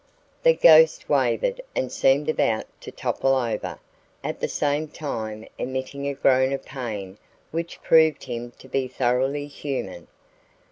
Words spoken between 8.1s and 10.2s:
him to be thoroughly human.